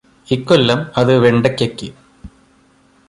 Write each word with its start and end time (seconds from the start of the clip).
ഇക്കൊല്ലം 0.27 0.79
അത് 0.97 1.13
വെണ്ടയ്ക്കക്ക് 1.19 1.89